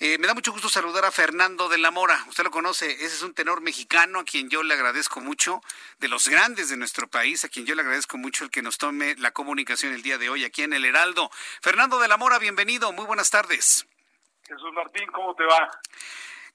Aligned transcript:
Eh, 0.00 0.16
me 0.18 0.28
da 0.28 0.34
mucho 0.34 0.52
gusto 0.52 0.68
saludar 0.68 1.04
a 1.04 1.10
Fernando 1.10 1.68
de 1.68 1.76
la 1.76 1.90
Mora. 1.90 2.24
Usted 2.28 2.44
lo 2.44 2.52
conoce, 2.52 2.88
ese 2.88 3.06
es 3.06 3.22
un 3.22 3.34
tenor 3.34 3.62
mexicano 3.62 4.20
a 4.20 4.24
quien 4.24 4.48
yo 4.48 4.62
le 4.62 4.74
agradezco 4.74 5.20
mucho, 5.20 5.60
de 5.98 6.06
los 6.06 6.28
grandes 6.28 6.68
de 6.68 6.76
nuestro 6.76 7.08
país, 7.08 7.44
a 7.44 7.48
quien 7.48 7.66
yo 7.66 7.74
le 7.74 7.82
agradezco 7.82 8.16
mucho 8.16 8.44
el 8.44 8.50
que 8.50 8.62
nos 8.62 8.78
tome 8.78 9.16
la 9.18 9.32
comunicación 9.32 9.92
el 9.92 10.02
día 10.02 10.16
de 10.16 10.30
hoy 10.30 10.44
aquí 10.44 10.62
en 10.62 10.72
El 10.72 10.84
Heraldo. 10.84 11.32
Fernando 11.60 11.98
de 11.98 12.06
la 12.06 12.16
Mora, 12.16 12.38
bienvenido, 12.38 12.92
muy 12.92 13.06
buenas 13.06 13.30
tardes. 13.30 13.88
Jesús 14.46 14.72
Martín, 14.72 15.10
¿cómo 15.10 15.34
te 15.34 15.42
va? 15.42 15.68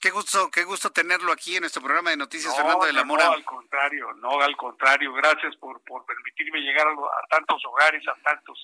Qué 0.03 0.11
gusto, 0.11 0.51
qué 0.51 0.65
gusto 0.65 0.91
tenerlo 0.91 1.31
aquí 1.31 1.55
en 1.55 1.61
nuestro 1.61 1.81
programa 1.81 2.09
de 2.09 2.17
noticias, 2.17 2.53
Fernando 2.53 2.85
de 2.85 2.91
la 2.91 3.05
Mora. 3.05 3.23
No, 3.23 3.31
al 3.31 3.45
contrario, 3.45 4.13
no, 4.15 4.41
al 4.41 4.57
contrario. 4.57 5.13
Gracias 5.13 5.55
por, 5.55 5.79
por 5.83 6.05
permitirme 6.05 6.59
llegar 6.59 6.85
a, 6.87 7.27
tantos 7.29 7.63
hogares, 7.63 8.05
a 8.09 8.21
tantos, 8.21 8.59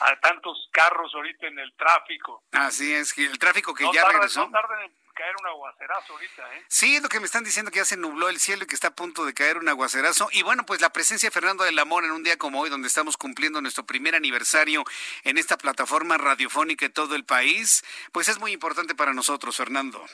a 0.00 0.14
tantos 0.20 0.68
carros 0.70 1.10
ahorita 1.14 1.46
en 1.46 1.58
el 1.58 1.72
tráfico. 1.72 2.42
Así 2.52 2.92
es, 2.92 3.16
el 3.16 3.38
tráfico 3.38 3.72
que 3.72 3.84
ya 3.94 4.02
tarda, 4.02 4.12
regresó. 4.12 4.40
No 4.44 4.50
tarda 4.50 4.84
en 4.84 4.92
caer 5.14 5.34
un 5.40 5.46
aguacerazo 5.46 6.12
ahorita, 6.12 6.54
¿eh? 6.54 6.64
Sí, 6.68 6.96
es 6.96 7.02
lo 7.02 7.08
que 7.08 7.18
me 7.18 7.24
están 7.24 7.44
diciendo 7.44 7.70
que 7.70 7.78
ya 7.78 7.86
se 7.86 7.96
nubló 7.96 8.28
el 8.28 8.38
cielo 8.38 8.64
y 8.64 8.66
que 8.66 8.74
está 8.74 8.88
a 8.88 8.94
punto 8.94 9.24
de 9.24 9.32
caer 9.32 9.56
un 9.56 9.70
aguacerazo. 9.70 10.28
Y 10.32 10.42
bueno, 10.42 10.66
pues 10.66 10.82
la 10.82 10.90
presencia 10.90 11.28
de 11.28 11.32
Fernando 11.32 11.64
de 11.64 11.72
la 11.72 11.86
Mora 11.86 12.08
en 12.08 12.12
un 12.12 12.24
día 12.24 12.36
como 12.36 12.60
hoy, 12.60 12.68
donde 12.68 12.88
estamos 12.88 13.16
cumpliendo 13.16 13.62
nuestro 13.62 13.86
primer 13.86 14.14
aniversario 14.14 14.84
en 15.22 15.38
esta 15.38 15.56
plataforma 15.56 16.18
radiofónica 16.18 16.84
de 16.84 16.90
todo 16.92 17.14
el 17.14 17.24
país, 17.24 17.82
pues 18.12 18.28
es 18.28 18.38
muy 18.38 18.52
importante 18.52 18.94
para 18.94 19.14
nosotros, 19.14 19.56
Fernando. 19.56 20.04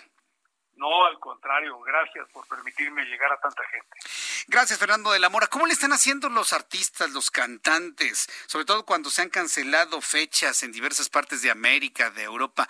No, 0.80 1.04
al 1.04 1.18
contrario, 1.18 1.78
gracias 1.80 2.26
por 2.32 2.48
permitirme 2.48 3.04
llegar 3.04 3.30
a 3.30 3.38
tanta 3.38 3.62
gente. 3.66 3.98
Gracias, 4.48 4.78
Fernando 4.78 5.12
de 5.12 5.18
la 5.18 5.28
Mora. 5.28 5.46
¿Cómo 5.46 5.66
le 5.66 5.74
están 5.74 5.92
haciendo 5.92 6.30
los 6.30 6.54
artistas, 6.54 7.10
los 7.10 7.30
cantantes, 7.30 8.26
sobre 8.46 8.64
todo 8.64 8.86
cuando 8.86 9.10
se 9.10 9.20
han 9.20 9.28
cancelado 9.28 10.00
fechas 10.00 10.62
en 10.62 10.72
diversas 10.72 11.10
partes 11.10 11.42
de 11.42 11.50
América, 11.50 12.10
de 12.10 12.22
Europa? 12.22 12.66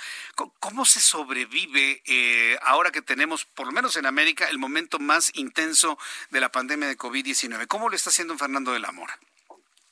¿Cómo 0.58 0.84
se 0.86 0.98
sobrevive 0.98 2.02
eh, 2.05 2.58
ahora 2.62 2.91
que 2.91 3.00
tenemos, 3.00 3.44
por 3.44 3.67
lo 3.67 3.72
menos 3.72 3.94
en 3.94 4.06
América, 4.06 4.48
el 4.48 4.58
momento 4.58 4.98
más 4.98 5.30
intenso 5.36 5.97
de 6.30 6.41
la 6.41 6.50
pandemia 6.50 6.89
de 6.89 6.98
COVID-19? 6.98 7.69
¿Cómo 7.69 7.89
lo 7.89 7.95
está 7.95 8.11
haciendo 8.11 8.36
Fernando 8.36 8.72
de 8.72 8.80
la 8.80 8.91
Mora? 8.91 9.17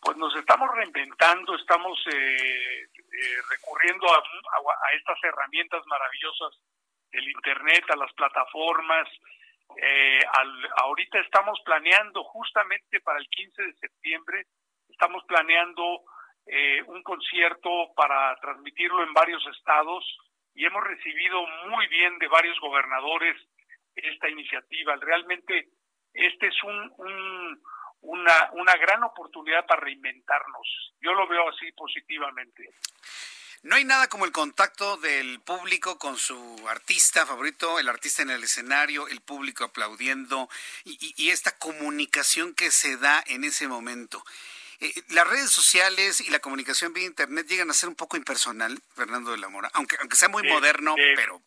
Pues 0.00 0.16
nos 0.16 0.34
estamos 0.34 0.68
reinventando, 0.74 1.54
estamos 1.54 1.96
eh, 2.10 2.82
eh, 2.82 3.36
recurriendo 3.48 4.12
a, 4.12 4.16
a, 4.16 4.20
a 4.20 4.96
estas 4.96 5.22
herramientas 5.22 5.86
maravillosas 5.86 6.58
el 7.12 7.28
Internet, 7.28 7.84
a 7.90 7.96
las 7.96 8.12
plataformas. 8.14 9.08
Eh, 9.76 10.20
ahorita 10.76 11.20
estamos 11.20 11.60
planeando 11.64 12.24
justamente 12.24 13.00
para 13.00 13.18
el 13.18 13.28
15 13.28 13.62
de 13.62 13.72
septiembre, 13.74 14.46
estamos 14.88 15.22
planeando 15.24 16.02
eh, 16.46 16.82
un 16.86 17.02
concierto 17.02 17.92
para 17.94 18.34
transmitirlo 18.40 19.02
en 19.02 19.12
varios 19.12 19.46
estados 19.54 20.04
y 20.54 20.64
hemos 20.64 20.82
recibido 20.82 21.46
muy 21.68 21.86
bien 21.88 22.18
de 22.18 22.28
varios 22.28 22.58
gobernadores 22.60 23.36
esta 23.94 24.28
iniciativa. 24.28 24.96
Realmente 24.96 25.68
este 26.14 26.46
es 26.46 26.62
un 26.62 27.60
una, 28.00 28.50
una 28.52 28.74
gran 28.76 29.02
oportunidad 29.04 29.66
para 29.66 29.80
reinventarnos. 29.82 30.94
Yo 31.00 31.12
lo 31.14 31.26
veo 31.26 31.48
así 31.48 31.70
positivamente. 31.72 32.68
No 33.62 33.74
hay 33.74 33.84
nada 33.84 34.08
como 34.08 34.24
el 34.24 34.30
contacto 34.30 34.96
del 34.98 35.40
público 35.40 35.98
con 35.98 36.16
su 36.16 36.64
artista 36.68 37.26
favorito, 37.26 37.80
el 37.80 37.88
artista 37.88 38.22
en 38.22 38.30
el 38.30 38.44
escenario, 38.44 39.08
el 39.08 39.20
público 39.20 39.64
aplaudiendo 39.64 40.48
y, 40.84 41.30
esta 41.30 41.58
comunicación 41.58 42.54
que 42.54 42.70
se 42.70 42.96
da 42.96 43.22
en 43.26 43.42
ese 43.42 43.66
momento. 43.66 44.22
Eh, 44.80 44.92
las 45.10 45.28
redes 45.28 45.50
sociales 45.50 46.20
y 46.20 46.30
la 46.30 46.38
comunicación 46.38 46.92
vía 46.92 47.04
internet 47.04 47.48
llegan 47.48 47.68
a 47.68 47.74
ser 47.74 47.88
un 47.88 47.96
poco 47.96 48.16
impersonal, 48.16 48.78
Fernando 48.94 49.32
de 49.32 49.38
la 49.38 49.48
Mora, 49.48 49.70
aunque, 49.74 49.96
aunque 50.00 50.16
sea 50.16 50.28
muy 50.28 50.44
moderno, 50.44 50.94
pero... 51.16 51.42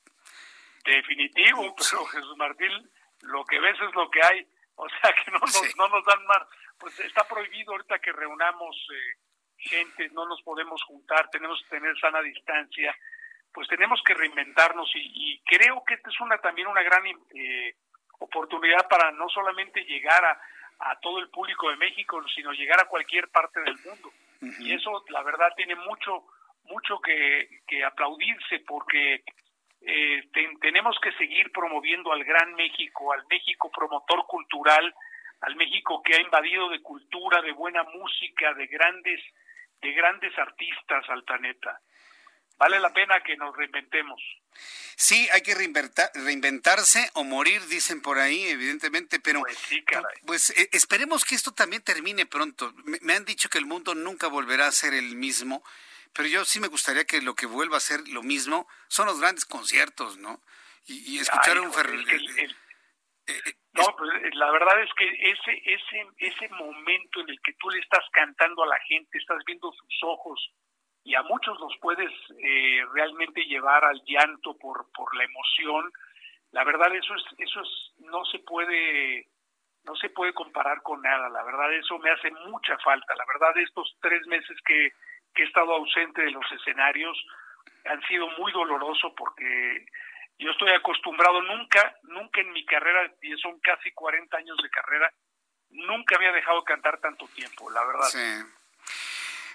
Definitivo, 0.83 1.75
pero 1.77 2.05
Jesús 2.07 2.37
Martín, 2.37 2.91
lo 3.21 3.45
que 3.45 3.59
ves 3.59 3.77
es 3.79 3.95
lo 3.95 4.09
que 4.09 4.21
hay, 4.21 4.47
o 4.75 4.87
sea 4.89 5.13
que 5.13 5.31
no 5.31 5.39
nos, 5.39 5.75
no 5.77 5.87
nos 5.87 6.05
dan 6.05 6.25
más, 6.25 6.43
pues 6.77 6.99
está 6.99 7.25
prohibido 7.25 7.71
ahorita 7.71 7.99
que 7.99 8.11
reunamos... 8.11 8.75
Eh, 8.93 9.30
gente, 9.61 10.09
no 10.13 10.25
nos 10.25 10.41
podemos 10.41 10.81
juntar, 10.83 11.29
tenemos 11.29 11.61
que 11.63 11.77
tener 11.77 11.97
sana 11.99 12.21
distancia, 12.21 12.95
pues 13.53 13.67
tenemos 13.67 14.01
que 14.03 14.13
reinventarnos 14.13 14.89
y, 14.95 15.41
creo 15.45 15.83
que 15.85 15.95
esta 15.95 16.09
es 16.09 16.19
una 16.21 16.37
también 16.37 16.67
una 16.67 16.83
gran 16.83 17.03
eh, 17.35 17.75
oportunidad 18.19 18.87
para 18.87 19.11
no 19.11 19.27
solamente 19.29 19.83
llegar 19.83 20.23
a, 20.23 20.41
a, 20.79 20.99
todo 20.99 21.19
el 21.19 21.29
público 21.29 21.69
de 21.69 21.75
México, 21.75 22.23
sino 22.33 22.53
llegar 22.53 22.79
a 22.79 22.87
cualquier 22.87 23.27
parte 23.29 23.59
del 23.61 23.77
mundo. 23.79 24.11
Y 24.59 24.73
eso, 24.73 25.03
la 25.09 25.21
verdad, 25.21 25.53
tiene 25.55 25.75
mucho, 25.75 26.25
mucho 26.63 26.99
que, 26.99 27.61
que 27.67 27.83
aplaudirse 27.83 28.59
porque 28.65 29.23
eh, 29.81 30.29
tenemos 30.61 30.97
que 30.99 31.11
seguir 31.13 31.51
promoviendo 31.51 32.11
al 32.11 32.23
gran 32.23 32.53
México, 32.55 33.11
al 33.13 33.25
México 33.27 33.69
promotor 33.71 34.25
cultural, 34.27 34.93
al 35.41 35.55
México 35.55 36.01
que 36.03 36.15
ha 36.15 36.21
invadido 36.21 36.69
de 36.69 36.81
cultura, 36.81 37.41
de 37.41 37.51
buena 37.51 37.83
música, 37.83 38.53
de 38.53 38.67
grandes 38.67 39.21
de 39.81 39.91
grandes 39.93 40.37
artistas 40.37 41.05
al 41.09 41.23
planeta. 41.23 41.81
Vale 42.57 42.79
la 42.79 42.93
pena 42.93 43.21
que 43.23 43.35
nos 43.37 43.57
reinventemos. 43.57 44.21
Sí, 44.95 45.27
hay 45.31 45.41
que 45.41 45.55
reinventarse 45.55 47.09
o 47.13 47.23
morir, 47.23 47.65
dicen 47.65 48.03
por 48.03 48.19
ahí, 48.19 48.43
evidentemente, 48.43 49.19
pero 49.19 49.39
pues, 49.39 49.57
sí, 49.57 49.83
pues 50.27 50.51
eh, 50.51 50.69
esperemos 50.71 51.25
que 51.25 51.33
esto 51.33 51.53
también 51.53 51.81
termine 51.81 52.27
pronto. 52.27 52.71
Me, 53.01 53.13
han 53.15 53.25
dicho 53.25 53.49
que 53.49 53.57
el 53.57 53.65
mundo 53.65 53.95
nunca 53.95 54.27
volverá 54.27 54.67
a 54.67 54.71
ser 54.71 54.93
el 54.93 55.15
mismo, 55.15 55.63
pero 56.13 56.29
yo 56.29 56.45
sí 56.45 56.59
me 56.59 56.67
gustaría 56.67 57.05
que 57.05 57.23
lo 57.23 57.33
que 57.33 57.47
vuelva 57.47 57.77
a 57.77 57.79
ser 57.79 58.07
lo 58.09 58.21
mismo 58.21 58.67
son 58.89 59.07
los 59.07 59.19
grandes 59.19 59.45
conciertos, 59.45 60.17
¿no? 60.17 60.39
Y, 60.85 61.17
escuchar 61.19 61.59
un 61.59 61.71
pues 63.97 64.09
eh, 64.23 64.29
la 64.33 64.51
verdad 64.51 64.81
es 64.81 64.89
que 64.93 65.07
ese, 65.07 65.61
ese, 65.65 66.07
ese 66.17 66.49
momento 66.55 67.21
en 67.21 67.29
el 67.29 67.39
que 67.41 67.53
tú 67.53 67.69
le 67.69 67.79
estás 67.79 68.03
cantando 68.11 68.63
a 68.63 68.67
la 68.67 68.79
gente, 68.81 69.17
estás 69.17 69.43
viendo 69.45 69.71
sus 69.71 70.03
ojos 70.03 70.51
y 71.03 71.15
a 71.15 71.23
muchos 71.23 71.59
los 71.59 71.73
puedes 71.81 72.11
eh, 72.43 72.85
realmente 72.93 73.43
llevar 73.45 73.83
al 73.83 74.01
llanto 74.05 74.57
por, 74.57 74.91
por 74.93 75.15
la 75.15 75.23
emoción, 75.23 75.91
la 76.51 76.63
verdad 76.63 76.93
eso 76.95 77.15
es, 77.15 77.23
eso 77.37 77.61
es, 77.61 77.93
no 77.99 78.23
se 78.25 78.39
puede, 78.39 79.27
no 79.85 79.95
se 79.95 80.09
puede 80.09 80.33
comparar 80.33 80.81
con 80.83 81.01
nada, 81.01 81.29
la 81.29 81.43
verdad 81.43 81.73
eso 81.73 81.97
me 81.99 82.11
hace 82.11 82.29
mucha 82.47 82.77
falta, 82.79 83.15
la 83.15 83.25
verdad 83.25 83.57
estos 83.57 83.97
tres 84.01 84.25
meses 84.27 84.57
que, 84.65 84.91
que 85.33 85.43
he 85.43 85.45
estado 85.45 85.73
ausente 85.73 86.21
de 86.21 86.31
los 86.31 86.45
escenarios 86.51 87.17
han 87.85 88.01
sido 88.03 88.27
muy 88.37 88.51
doloroso 88.51 89.13
porque 89.15 89.85
yo 90.37 90.51
estoy 90.51 90.71
acostumbrado, 90.71 91.41
nunca, 91.41 91.95
nunca 92.03 92.41
en 92.41 92.51
mi 92.51 92.65
carrera, 92.65 93.11
y 93.21 93.31
son 93.37 93.59
casi 93.59 93.91
40 93.91 94.37
años 94.37 94.57
de 94.61 94.69
carrera, 94.69 95.11
nunca 95.69 96.15
había 96.15 96.31
dejado 96.31 96.63
cantar 96.63 96.99
tanto 96.99 97.27
tiempo, 97.27 97.69
la 97.69 97.85
verdad. 97.85 98.07
Sí. 98.09 98.43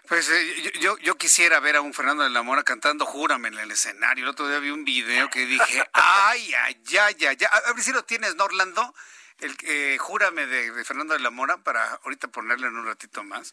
Pues 0.09 0.31
eh, 0.31 0.73
yo, 0.81 0.97
yo 0.99 1.17
quisiera 1.17 1.59
ver 1.59 1.77
a 1.77 1.81
un 1.81 1.93
Fernando 1.93 2.23
de 2.23 2.31
la 2.31 2.43
Mora 2.43 2.63
cantando 2.63 3.05
Júrame 3.05 3.49
en 3.49 3.59
el 3.59 3.71
escenario. 3.73 4.25
El 4.25 4.31
otro 4.31 4.49
día 4.49 4.61
vi 4.61 4.71
un 4.71 4.85
video 4.85 5.29
que 5.29 5.47
dije, 5.47 5.85
ay, 5.93 6.55
ay, 6.55 6.77
ay, 7.01 7.27
ay, 7.27 7.37
A 7.65 7.73
ver 7.73 7.83
si 7.83 7.93
lo 7.93 8.05
tienes, 8.05 8.37
Norlando. 8.37 8.95
El 9.41 9.55
eh, 9.65 9.99
Júrame 9.99 10.47
de, 10.47 10.71
de 10.71 10.85
Fernando 10.85 11.15
de 11.15 11.21
la 11.21 11.31
Mora 11.31 11.59
para 11.59 11.95
ahorita 12.05 12.29
ponerle 12.29 12.69
en 12.69 12.77
un 12.77 12.87
ratito 12.87 13.25
más. 13.25 13.53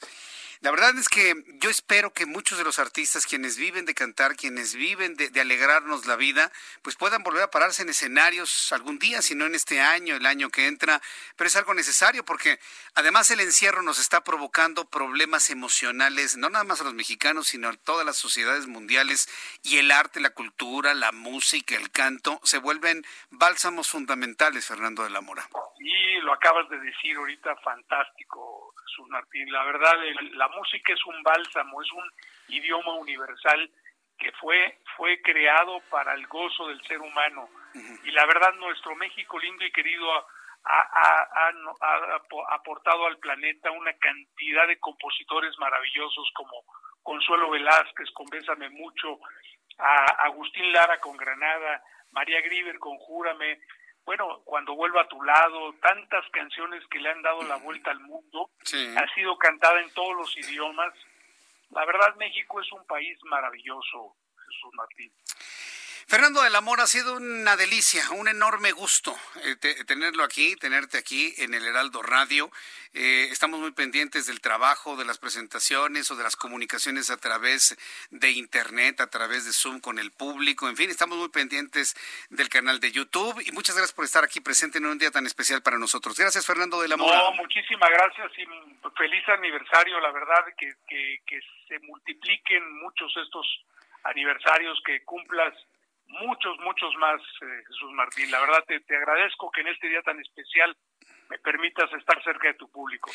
La 0.61 0.71
verdad 0.71 0.97
es 0.97 1.09
que 1.09 1.35
yo 1.59 1.69
espero 1.69 2.13
que 2.13 2.25
muchos 2.25 2.57
de 2.57 2.63
los 2.63 2.79
artistas, 2.79 3.25
quienes 3.25 3.57
viven 3.57 3.85
de 3.85 3.93
cantar, 3.93 4.35
quienes 4.35 4.75
viven 4.75 5.15
de, 5.15 5.31
alegrarnos 5.39 6.05
la 6.05 6.15
vida, 6.15 6.51
pues 6.81 6.95
puedan 6.95 7.23
volver 7.23 7.43
a 7.43 7.51
pararse 7.51 7.81
en 7.81 7.89
escenarios 7.89 8.71
algún 8.71 8.99
día, 8.99 9.21
si 9.21 9.35
no 9.35 9.45
en 9.45 9.55
este 9.55 9.81
año, 9.81 10.15
el 10.15 10.25
año 10.25 10.49
que 10.49 10.67
entra. 10.67 11.01
Pero 11.35 11.47
es 11.47 11.55
algo 11.55 11.73
necesario 11.73 12.23
porque 12.23 12.59
además 12.93 13.29
el 13.31 13.39
encierro 13.39 13.81
nos 13.81 13.99
está 13.99 14.23
provocando 14.23 14.85
problemas 14.85 15.49
emocionales, 15.49 16.37
no 16.37 16.49
nada 16.49 16.63
más 16.63 16.81
a 16.81 16.85
los 16.85 16.93
mexicanos, 16.93 17.47
sino 17.47 17.69
a 17.69 17.73
todas 17.73 18.05
las 18.05 18.17
sociedades 18.17 18.67
mundiales. 18.67 19.29
Y 19.63 19.77
el 19.77 19.91
arte, 19.91 20.19
la 20.19 20.31
cultura, 20.31 20.93
la 20.93 21.11
música, 21.11 21.75
el 21.75 21.91
canto, 21.91 22.39
se 22.43 22.57
vuelven 22.57 23.05
bálsamos 23.29 23.89
fundamentales, 23.89 24.65
Fernando 24.65 25.03
de 25.03 25.09
la 25.09 25.21
Mora. 25.21 25.47
Y 25.79 26.21
lo 26.21 26.33
acabas 26.33 26.69
de 26.69 26.79
decir 26.79 27.17
ahorita, 27.17 27.55
fantástico, 27.57 28.72
Jesús 28.85 29.07
Martín. 29.09 29.51
La 29.51 29.63
verdad, 29.63 29.95
la 30.33 30.47
música 30.49 30.93
es 30.93 31.05
un 31.05 31.21
bálsamo, 31.23 31.81
es 31.81 31.91
un 31.91 32.11
idioma 32.49 32.93
universal 32.93 33.69
que 34.17 34.31
fue, 34.33 34.79
fue 34.95 35.21
creado 35.21 35.81
para 35.89 36.13
el 36.13 36.27
gozo 36.27 36.67
del 36.67 36.81
ser 36.87 36.99
humano. 36.99 37.49
Y 38.03 38.11
la 38.11 38.25
verdad, 38.25 38.53
nuestro 38.55 38.95
México 38.95 39.39
lindo 39.39 39.65
y 39.65 39.71
querido 39.71 40.07
ha, 40.65 41.51
aportado 42.49 43.07
al 43.07 43.17
planeta 43.17 43.71
una 43.71 43.93
cantidad 43.93 44.67
de 44.67 44.79
compositores 44.79 45.57
maravillosos 45.57 46.29
como 46.35 46.63
Consuelo 47.01 47.49
Velázquez 47.49 48.09
con 48.11 48.27
Bésame 48.27 48.69
Mucho, 48.69 49.19
a 49.79 50.05
Agustín 50.25 50.71
Lara 50.71 50.99
con 50.99 51.17
Granada, 51.17 51.83
María 52.11 52.39
Griver 52.41 52.79
con 52.79 52.95
Júrame, 52.97 53.59
bueno, 54.05 54.41
cuando 54.43 54.75
vuelvo 54.75 54.99
a 54.99 55.07
tu 55.07 55.21
lado, 55.23 55.73
tantas 55.81 56.27
canciones 56.31 56.83
que 56.87 56.99
le 56.99 57.09
han 57.09 57.21
dado 57.21 57.41
la 57.43 57.55
vuelta 57.57 57.91
al 57.91 57.99
mundo, 58.01 58.49
ha 58.97 59.13
sido 59.13 59.37
cantada 59.37 59.81
en 59.81 59.89
todos 59.93 60.15
los 60.15 60.37
idiomas. 60.37 60.93
La 61.71 61.85
verdad, 61.85 62.15
México 62.17 62.61
es 62.61 62.71
un 62.71 62.85
país 62.85 63.17
maravilloso, 63.23 64.15
Jesús 64.45 64.73
Martín. 64.73 65.11
Fernando 66.07 66.41
del 66.41 66.55
Amor, 66.55 66.81
ha 66.81 66.87
sido 66.87 67.15
una 67.15 67.55
delicia, 67.55 68.11
un 68.11 68.27
enorme 68.27 68.71
gusto 68.71 69.15
eh, 69.43 69.55
tenerlo 69.85 70.23
aquí, 70.23 70.55
tenerte 70.57 70.97
aquí 70.97 71.33
en 71.37 71.53
el 71.53 71.65
Heraldo 71.65 72.01
Radio. 72.01 72.51
Eh, 72.93 73.29
estamos 73.31 73.59
muy 73.59 73.71
pendientes 73.71 74.27
del 74.27 74.41
trabajo, 74.41 74.95
de 74.97 75.05
las 75.05 75.17
presentaciones 75.17 76.11
o 76.11 76.15
de 76.15 76.23
las 76.23 76.35
comunicaciones 76.35 77.09
a 77.09 77.17
través 77.17 77.77
de 78.11 78.31
Internet, 78.31 79.01
a 79.01 79.07
través 79.07 79.45
de 79.45 79.53
Zoom 79.53 79.79
con 79.79 79.97
el 79.97 80.11
público. 80.11 80.67
En 80.67 80.75
fin, 80.75 80.89
estamos 80.89 81.17
muy 81.17 81.29
pendientes 81.29 81.95
del 82.29 82.49
canal 82.49 82.79
de 82.79 82.91
YouTube 82.91 83.41
y 83.45 83.51
muchas 83.51 83.75
gracias 83.75 83.95
por 83.95 84.05
estar 84.05 84.23
aquí 84.23 84.41
presente 84.41 84.77
en 84.77 84.85
un 84.85 84.97
día 84.97 85.09
tan 85.09 85.25
especial 85.25 85.63
para 85.63 85.79
nosotros. 85.79 86.15
Gracias, 86.17 86.45
Fernando 86.45 86.81
del 86.81 86.91
Amor. 86.91 87.15
No, 87.15 87.31
muchísimas 87.33 87.89
gracias 87.89 88.31
y 88.37 88.45
feliz 88.97 89.27
aniversario. 89.29 89.99
La 89.99 90.11
verdad 90.11 90.45
que, 90.57 90.75
que, 90.87 91.21
que 91.25 91.39
se 91.67 91.79
multipliquen 91.79 92.79
muchos 92.81 93.11
estos 93.17 93.47
aniversarios 94.03 94.79
que 94.85 95.03
cumplas 95.03 95.53
muchos, 96.21 96.57
muchos 96.59 96.93
más, 96.97 97.21
eh, 97.41 97.63
Jesús 97.67 97.91
Martín. 97.93 98.31
La 98.31 98.39
verdad 98.39 98.63
te, 98.67 98.79
te 98.81 98.95
agradezco 98.95 99.51
que 99.51 99.61
en 99.61 99.67
este 99.67 99.87
día 99.87 100.01
tan 100.01 100.19
especial 100.19 100.75
me 101.29 101.39
permitas 101.39 101.91
estar 101.93 102.23
cerca 102.23 102.47
de 102.47 102.53
tu 102.55 102.69
público. 102.69 103.11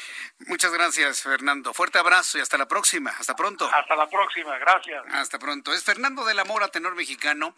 Muchas 0.46 0.72
gracias, 0.72 1.22
Fernando. 1.22 1.72
Fuerte 1.72 1.98
abrazo 1.98 2.38
y 2.38 2.40
hasta 2.40 2.58
la 2.58 2.66
próxima. 2.66 3.10
Hasta 3.10 3.36
pronto. 3.36 3.70
Hasta 3.72 3.94
la 3.96 4.08
próxima. 4.08 4.58
Gracias. 4.58 5.04
Hasta 5.10 5.38
pronto. 5.38 5.72
Es 5.72 5.84
Fernando 5.84 6.24
de 6.24 6.34
la 6.34 6.44
Mora, 6.44 6.68
tenor 6.68 6.94
mexicano. 6.94 7.54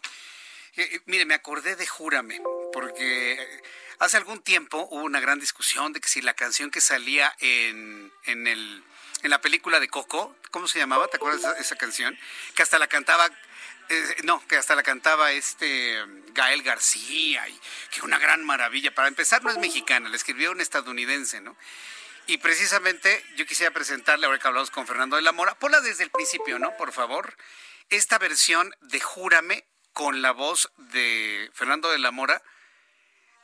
Eh, 0.75 0.87
eh, 0.91 1.01
mire, 1.05 1.25
me 1.25 1.33
acordé 1.33 1.75
de 1.75 1.85
Júrame, 1.85 2.41
porque 2.71 3.37
hace 3.99 4.17
algún 4.17 4.41
tiempo 4.41 4.87
hubo 4.91 5.03
una 5.03 5.19
gran 5.19 5.39
discusión 5.39 5.93
de 5.93 5.99
que 5.99 6.07
si 6.07 6.21
la 6.21 6.33
canción 6.33 6.71
que 6.71 6.79
salía 6.79 7.33
en, 7.39 8.11
en, 8.25 8.47
el, 8.47 8.83
en 9.23 9.29
la 9.29 9.41
película 9.41 9.79
de 9.79 9.89
Coco, 9.89 10.35
¿cómo 10.51 10.67
se 10.67 10.79
llamaba? 10.79 11.07
¿Te 11.07 11.17
acuerdas 11.17 11.55
de 11.55 11.61
esa 11.61 11.75
canción? 11.75 12.17
Que 12.55 12.63
hasta 12.63 12.79
la 12.79 12.87
cantaba 12.87 13.29
no, 14.23 14.45
que 14.47 14.57
hasta 14.57 14.75
la 14.75 14.83
cantaba 14.83 15.31
este 15.31 16.03
Gael 16.33 16.63
García, 16.63 17.47
y 17.47 17.59
que 17.91 18.01
una 18.01 18.19
gran 18.19 18.43
maravilla. 18.45 18.93
Para 18.93 19.07
empezar, 19.07 19.43
no 19.43 19.49
es 19.49 19.57
mexicana, 19.57 20.09
la 20.09 20.15
escribió 20.15 20.51
un 20.51 20.61
estadounidense, 20.61 21.41
¿no? 21.41 21.57
Y 22.27 22.37
precisamente 22.37 23.25
yo 23.35 23.45
quisiera 23.45 23.71
presentarle, 23.71 24.25
ahora 24.25 24.39
que 24.39 24.47
hablamos 24.47 24.71
con 24.71 24.87
Fernando 24.87 25.15
de 25.15 25.21
la 25.21 25.31
Mora, 25.31 25.55
ponla 25.55 25.81
desde 25.81 26.03
el 26.03 26.11
principio, 26.11 26.59
¿no? 26.59 26.75
Por 26.77 26.91
favor. 26.93 27.35
Esta 27.89 28.17
versión 28.17 28.73
de 28.81 29.01
Júrame 29.01 29.65
con 29.91 30.21
la 30.21 30.31
voz 30.31 30.71
de 30.77 31.49
Fernando 31.53 31.91
de 31.91 31.99
la 31.99 32.11
Mora, 32.11 32.41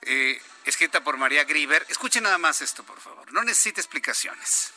eh, 0.04 0.42
escrita 0.63 1.04
por 1.04 1.18
María 1.18 1.44
Grieber. 1.44 1.86
Escuche 1.89 2.22
nada 2.22 2.38
más 2.38 2.62
esto, 2.62 2.84
por 2.84 3.01
favor. 3.01 3.31
No 3.34 3.44
necesita 3.44 3.81
explicaciones. 3.81 4.72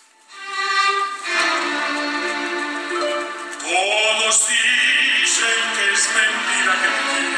Dicen 5.31 5.47
que 5.77 5.93
es 5.93 6.09
mentira 6.13 6.73
que 6.83 6.89
quieren, 6.99 7.35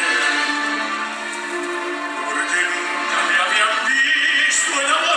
porque 2.24 2.60
nunca 2.72 3.18
me 3.28 3.36
habían 3.42 3.74
visto 3.86 4.70
enamorar. 4.80 5.11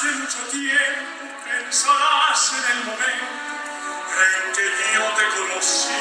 hace 0.00 0.12
mucho 0.12 0.38
tiempo 0.50 1.28
pensás 1.44 2.52
en 2.54 2.64
el 2.78 2.84
momento 2.86 3.26
en 4.16 4.52
que 4.54 4.64
yo 4.94 5.04
te 5.14 5.24
conocí. 5.36 5.92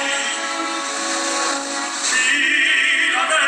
Mírame, 2.32 3.44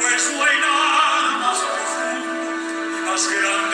pues 0.00 0.22
no 0.32 0.44
hay 0.44 0.56
nada 0.60 1.38
más 1.38 1.58
profundo 1.58 2.42
y 2.96 3.10
más 3.10 3.22
grande 3.28 3.73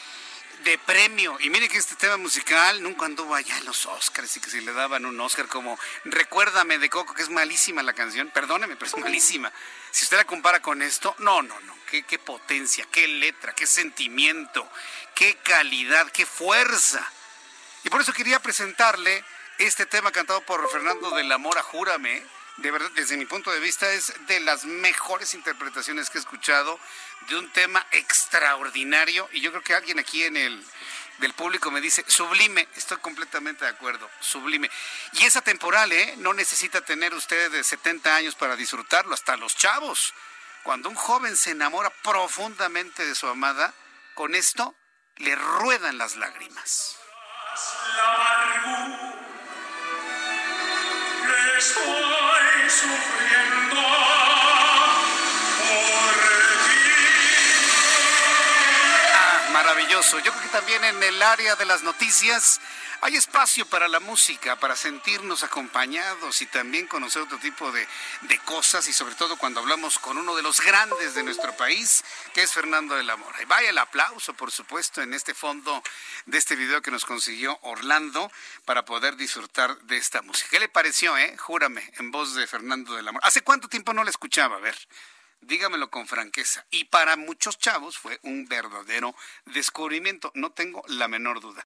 de 0.63 0.77
premio. 0.79 1.37
Y 1.39 1.49
mire 1.49 1.67
que 1.67 1.77
este 1.77 1.95
tema 1.95 2.17
musical 2.17 2.81
nunca 2.81 3.05
anduvo 3.05 3.35
allá 3.35 3.57
en 3.57 3.65
los 3.65 3.85
Oscars 3.85 4.37
y 4.37 4.39
que 4.39 4.49
se 4.49 4.61
le 4.61 4.73
daban 4.73 5.05
un 5.05 5.19
Oscar 5.19 5.47
como 5.47 5.77
Recuérdame 6.05 6.77
de 6.77 6.89
Coco, 6.89 7.13
que 7.13 7.23
es 7.23 7.29
malísima 7.29 7.83
la 7.83 7.93
canción. 7.93 8.29
Perdóneme, 8.29 8.75
pero 8.75 8.87
es 8.87 8.97
malísima. 8.97 9.51
Si 9.91 10.03
usted 10.03 10.17
la 10.17 10.25
compara 10.25 10.61
con 10.61 10.81
esto, 10.81 11.15
no, 11.19 11.41
no, 11.41 11.59
no. 11.61 11.75
Qué, 11.89 12.03
qué 12.03 12.19
potencia, 12.19 12.87
qué 12.91 13.07
letra, 13.07 13.53
qué 13.53 13.67
sentimiento, 13.67 14.69
qué 15.15 15.35
calidad, 15.43 16.09
qué 16.11 16.25
fuerza. 16.25 17.05
Y 17.83 17.89
por 17.89 18.01
eso 18.01 18.13
quería 18.13 18.39
presentarle 18.39 19.23
este 19.57 19.85
tema 19.85 20.11
cantado 20.11 20.41
por 20.41 20.69
Fernando 20.71 21.11
de 21.11 21.23
la 21.23 21.37
Mora, 21.37 21.61
Júrame 21.63 22.23
de 22.57 22.71
verdad, 22.71 22.91
desde 22.95 23.17
mi 23.17 23.25
punto 23.25 23.51
de 23.51 23.59
vista, 23.59 23.91
es 23.91 24.13
de 24.27 24.39
las 24.41 24.65
mejores 24.65 25.33
interpretaciones 25.33 26.09
que 26.09 26.17
he 26.17 26.21
escuchado 26.21 26.79
de 27.27 27.37
un 27.37 27.51
tema 27.51 27.85
extraordinario. 27.91 29.29
Y 29.31 29.41
yo 29.41 29.51
creo 29.51 29.63
que 29.63 29.75
alguien 29.75 29.99
aquí 29.99 30.23
en 30.23 30.37
el 30.37 30.63
del 31.17 31.33
público 31.33 31.71
me 31.71 31.81
dice, 31.81 32.03
sublime, 32.07 32.67
estoy 32.75 32.97
completamente 32.97 33.63
de 33.63 33.71
acuerdo, 33.71 34.09
sublime. 34.19 34.69
Y 35.13 35.25
esa 35.25 35.41
temporal, 35.41 35.91
¿eh? 35.91 36.15
No 36.17 36.33
necesita 36.33 36.81
tener 36.81 37.13
usted 37.13 37.51
de 37.51 37.63
70 37.63 38.15
años 38.15 38.35
para 38.35 38.55
disfrutarlo, 38.55 39.13
hasta 39.13 39.37
los 39.37 39.55
chavos. 39.55 40.13
Cuando 40.63 40.89
un 40.89 40.95
joven 40.95 41.37
se 41.37 41.51
enamora 41.51 41.89
profundamente 42.03 43.05
de 43.05 43.15
su 43.15 43.27
amada, 43.27 43.73
con 44.15 44.35
esto 44.35 44.75
le 45.17 45.35
ruedan 45.35 45.97
las 45.97 46.15
lágrimas. 46.15 46.97
estoy 47.53 49.20
Yo 60.23 60.31
creo 60.33 60.41
que 60.41 60.49
también 60.49 60.83
en 60.83 61.01
el 61.03 61.21
área 61.21 61.55
de 61.55 61.63
las 61.63 61.83
noticias 61.83 62.59
hay 63.01 63.15
espacio 63.15 63.65
para 63.65 63.87
la 63.87 63.99
música, 63.99 64.59
para 64.59 64.75
sentirnos 64.75 65.43
acompañados 65.43 66.41
y 66.41 66.45
también 66.45 66.85
conocer 66.85 67.23
otro 67.23 67.39
tipo 67.39 67.71
de, 67.71 67.87
de 68.21 68.39
cosas 68.39 68.87
y 68.87 68.93
sobre 68.93 69.15
todo 69.15 69.37
cuando 69.37 69.59
hablamos 69.59 69.97
con 69.97 70.17
uno 70.17 70.35
de 70.35 70.43
los 70.43 70.61
grandes 70.61 71.15
de 71.15 71.23
nuestro 71.23 71.57
país, 71.57 72.03
que 72.33 72.43
es 72.43 72.53
Fernando 72.53 72.95
de 72.95 73.03
la 73.03 73.15
Mora. 73.15 73.41
Y 73.41 73.45
vaya 73.45 73.71
el 73.71 73.77
aplauso, 73.79 74.35
por 74.35 74.51
supuesto, 74.51 75.01
en 75.01 75.15
este 75.15 75.33
fondo 75.33 75.81
de 76.27 76.37
este 76.37 76.55
video 76.55 76.83
que 76.83 76.91
nos 76.91 77.03
consiguió 77.03 77.57
Orlando 77.63 78.31
para 78.65 78.85
poder 78.85 79.15
disfrutar 79.15 79.75
de 79.81 79.97
esta 79.97 80.21
música. 80.21 80.49
¿Qué 80.51 80.59
le 80.59 80.69
pareció, 80.69 81.17
eh? 81.17 81.35
Júrame, 81.37 81.91
en 81.97 82.11
voz 82.11 82.35
de 82.35 82.45
Fernando 82.45 82.93
de 82.93 83.01
la 83.01 83.11
Mora. 83.11 83.25
¿Hace 83.25 83.41
cuánto 83.41 83.67
tiempo 83.67 83.93
no 83.93 84.03
la 84.03 84.11
escuchaba? 84.11 84.57
A 84.57 84.59
ver 84.59 84.77
dígamelo 85.41 85.89
con 85.89 86.07
franqueza. 86.07 86.67
Y 86.69 86.85
para 86.85 87.15
muchos 87.15 87.57
chavos 87.57 87.97
fue 87.97 88.19
un 88.21 88.45
verdadero 88.45 89.15
descubrimiento, 89.45 90.31
no 90.35 90.51
tengo 90.51 90.83
la 90.87 91.07
menor 91.07 91.41
duda. 91.41 91.65